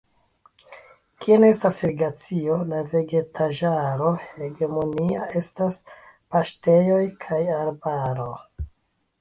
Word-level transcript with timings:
Kie 1.25 1.35
ne 1.41 1.49
estas 1.55 1.75
irigacio, 1.83 2.55
la 2.71 2.79
vegetaĵaro 2.95 4.15
hegemonia 4.23 5.29
estas 5.43 5.79
paŝtejoj 6.37 7.01
kaj 7.29 7.41
arbaro. 7.61 8.31